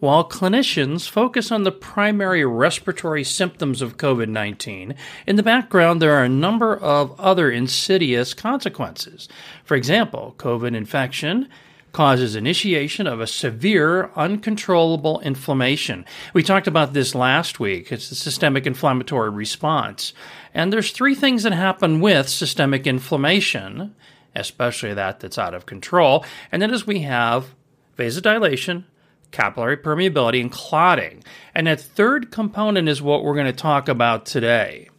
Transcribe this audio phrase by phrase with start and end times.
[0.00, 4.94] While clinicians focus on the primary respiratory symptoms of COVID 19,
[5.26, 9.28] in the background there are a number of other insidious consequences.
[9.62, 11.48] For example, COVID infection
[11.92, 16.04] causes initiation of a severe, uncontrollable inflammation.
[16.34, 17.90] We talked about this last week.
[17.90, 20.12] It's the systemic inflammatory response.
[20.54, 23.94] And there's three things that happen with systemic inflammation,
[24.34, 26.24] especially that that's out of control.
[26.52, 27.54] And that is we have
[27.96, 28.84] vasodilation,
[29.30, 31.24] capillary permeability, and clotting.
[31.54, 34.89] And that third component is what we're going to talk about today.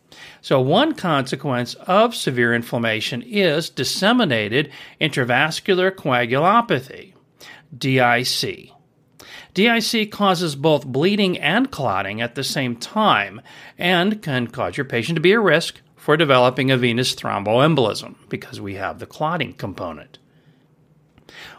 [0.42, 7.14] So, one consequence of severe inflammation is disseminated intravascular coagulopathy,
[7.78, 8.72] DIC.
[9.54, 13.42] DIC causes both bleeding and clotting at the same time
[13.78, 18.62] and can cause your patient to be at risk for developing a venous thromboembolism because
[18.62, 20.18] we have the clotting component.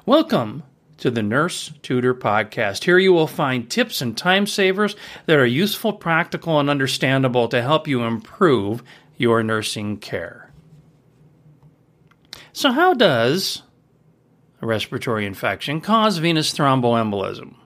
[0.05, 0.65] Welcome
[1.03, 2.85] to the Nurse Tutor Podcast.
[2.85, 4.95] Here you will find tips and time savers
[5.27, 8.85] that are useful, practical, and understandable to help you improve
[9.17, 10.53] your nursing care.
[12.53, 13.65] So, how does
[14.61, 17.57] a respiratory infection cause venous thromboembolism?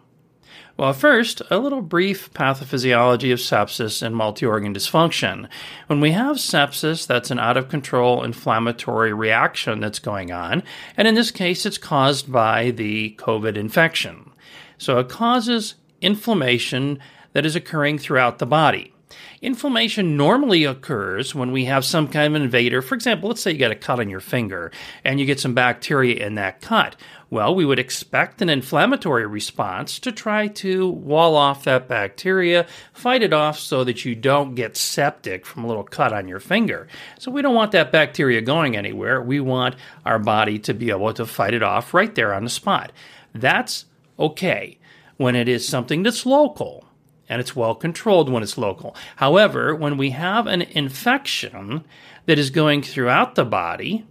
[0.79, 5.49] Well, first, a little brief pathophysiology of sepsis and multi organ dysfunction.
[5.87, 10.63] When we have sepsis, that's an out of control inflammatory reaction that's going on,
[10.95, 14.31] and in this case, it's caused by the COVID infection.
[14.77, 16.99] So it causes inflammation
[17.33, 18.93] that is occurring throughout the body.
[19.41, 22.83] Inflammation normally occurs when we have some kind of invader.
[22.83, 24.73] For example, let's say you got a cut on your finger
[25.05, 26.97] and you get some bacteria in that cut.
[27.29, 33.23] Well, we would expect an inflammatory response to try to wall off that bacteria, fight
[33.23, 36.89] it off so that you don't get septic from a little cut on your finger.
[37.19, 39.21] So we don't want that bacteria going anywhere.
[39.21, 42.51] We want our body to be able to fight it off right there on the
[42.51, 42.93] spot.
[43.35, 43.87] That's
[44.19, 44.79] okay
[45.17, 46.86] when it is something that's local
[47.29, 48.95] and it's well controlled when it's local.
[49.17, 51.85] However, when we have an infection
[52.27, 54.07] that is going throughout the body,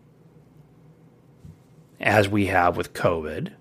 [2.00, 3.52] as we have with COVID,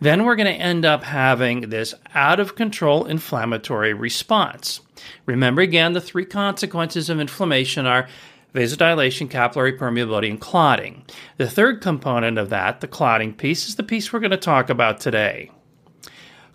[0.00, 4.80] then we're going to end up having this out of control inflammatory response.
[5.26, 8.08] Remember again, the three consequences of inflammation are
[8.54, 11.04] vasodilation, capillary permeability, and clotting.
[11.38, 14.70] The third component of that, the clotting piece, is the piece we're going to talk
[14.70, 15.50] about today.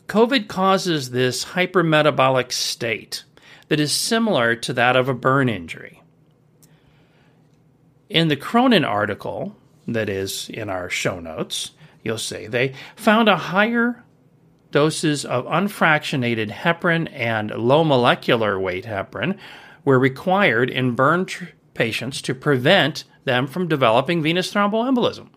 [0.09, 3.23] COVID causes this hypermetabolic state
[3.67, 6.01] that is similar to that of a burn injury.
[8.09, 9.55] In the Cronin article,
[9.87, 11.71] that is in our show notes,
[12.03, 14.03] you'll see they found a higher
[14.71, 19.37] doses of unfractionated heparin and low molecular weight heparin
[19.85, 25.29] were required in burn tr- patients to prevent them from developing venous thromboembolism.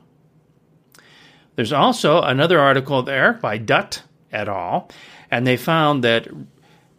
[1.56, 4.88] There's also another article there by Dutt et al.
[5.30, 6.28] And they found that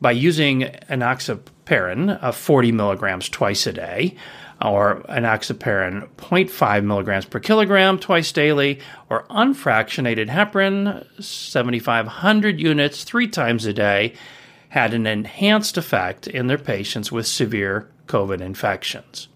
[0.01, 4.15] by using enoxaparin of 40 milligrams twice a day,
[4.61, 8.79] or enoxaparin 0.5 milligrams per kilogram twice daily,
[9.09, 14.13] or unfractionated heparin 7,500 units three times a day,
[14.69, 19.27] had an enhanced effect in their patients with severe COVID infections.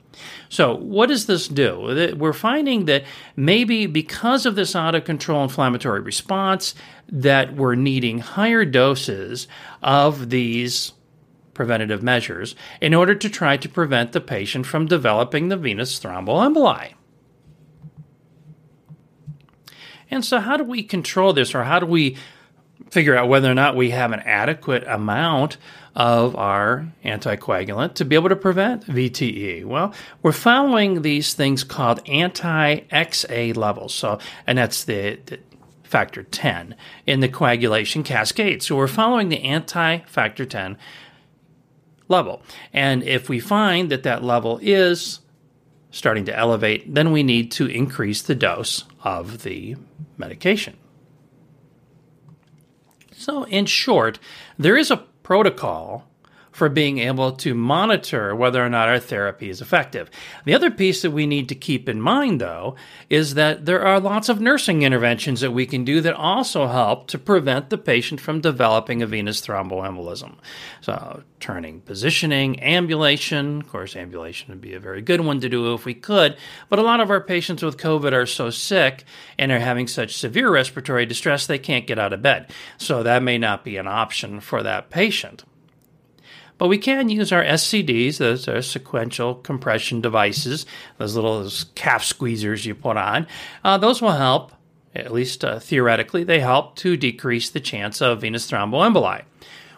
[0.49, 2.15] So, what does this do?
[2.17, 3.03] We're finding that
[3.35, 6.75] maybe because of this out of control inflammatory response,
[7.09, 9.47] that we're needing higher doses
[9.81, 10.93] of these
[11.53, 16.93] preventative measures in order to try to prevent the patient from developing the venous thromboemboli.
[20.09, 22.15] And so, how do we control this, or how do we
[22.89, 25.57] figure out whether or not we have an adequate amount
[25.95, 29.65] of our anticoagulant to be able to prevent VTE?
[29.65, 33.93] Well, we're following these things called anti-XA levels.
[33.93, 35.39] So, and that's the, the
[35.83, 38.61] factor 10 in the coagulation cascade.
[38.61, 40.77] So we're following the anti factor 10
[42.07, 42.41] level.
[42.73, 45.19] And if we find that that level is
[45.91, 49.75] starting to elevate, then we need to increase the dose of the
[50.17, 50.77] medication.
[53.17, 54.19] So, in short,
[54.59, 56.07] there is a protocol
[56.57, 60.09] for being able to monitor whether or not our therapy is effective.
[60.43, 62.75] The other piece that we need to keep in mind, though,
[63.11, 67.09] is that there are lots of nursing interventions that we can do that also help
[67.09, 70.33] to prevent the patient from developing a venous thromboembolism.
[70.81, 75.75] So, turning positioning, ambulation, of course, ambulation would be a very good one to do
[75.75, 76.37] if we could,
[76.69, 79.03] but a lot of our patients with COVID are so sick
[79.37, 82.51] and are having such severe respiratory distress they can't get out of bed.
[82.79, 85.43] So, that may not be an option for that patient.
[86.57, 90.65] But we can use our SCDs, those are sequential compression devices,
[90.97, 93.27] those little those calf squeezers you put on.
[93.63, 94.51] Uh, those will help,
[94.95, 99.23] at least uh, theoretically, they help to decrease the chance of venous thromboemboli.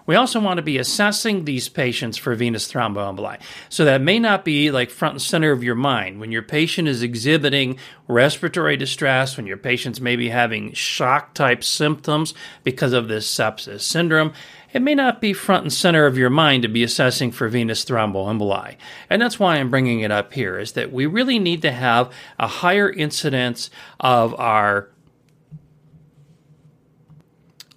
[0.10, 3.40] We also want to be assessing these patients for venous thromboemboli.
[3.70, 6.20] So that may not be like front and center of your mind.
[6.20, 7.78] When your patient is exhibiting
[8.08, 12.34] respiratory distress, when your patient's maybe having shock type symptoms
[12.64, 14.34] because of this sepsis syndrome,
[14.74, 17.86] it may not be front and center of your mind to be assessing for venous
[17.86, 18.78] thromboemboli.
[19.12, 22.12] And that's why I'm bringing it up here is that we really need to have
[22.40, 23.70] a higher incidence
[24.00, 24.90] of our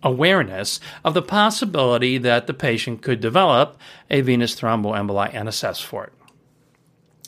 [0.02, 3.78] awareness of the possibility that the patient could develop
[4.10, 6.12] a venous thromboemboli and assess for it.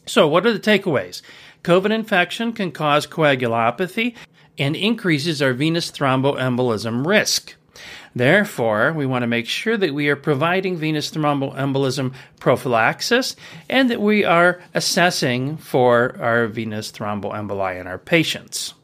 [0.06, 1.22] So, what are the takeaways?
[1.62, 4.14] COVID infection can cause coagulopathy
[4.58, 7.54] and increases our venous thromboembolism risk.
[8.14, 13.34] Therefore, we want to make sure that we are providing venous thromboembolism prophylaxis
[13.68, 18.74] and that we are assessing for our venous thromboemboli in our patients.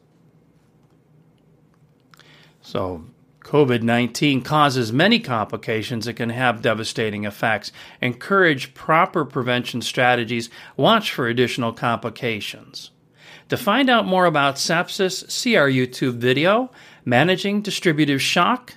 [2.61, 3.05] So,
[3.51, 7.73] COVID 19 causes many complications that can have devastating effects.
[7.99, 10.49] Encourage proper prevention strategies.
[10.77, 12.91] Watch for additional complications.
[13.49, 16.71] To find out more about sepsis, see our YouTube video,
[17.03, 18.75] Managing Distributive Shock.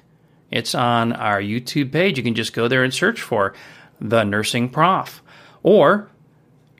[0.51, 2.19] It's on our YouTube page.
[2.19, 3.55] You can just go there and search for
[4.01, 5.23] The Nursing Prof.
[5.63, 6.11] Or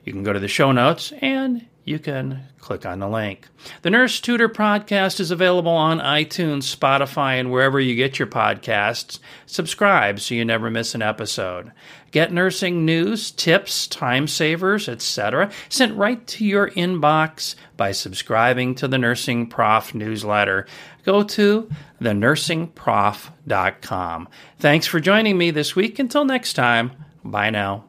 [0.03, 3.47] you can go to the show notes and you can click on the link.
[3.83, 9.19] The Nurse Tutor podcast is available on iTunes, Spotify, and wherever you get your podcasts.
[9.45, 11.71] Subscribe so you never miss an episode.
[12.09, 15.51] Get nursing news, tips, time savers, etc.
[15.69, 20.65] sent right to your inbox by subscribing to the Nursing Prof newsletter.
[21.03, 21.69] Go to
[22.01, 24.27] thenursingprof.com.
[24.57, 25.99] Thanks for joining me this week.
[25.99, 26.93] Until next time,
[27.23, 27.85] bye now.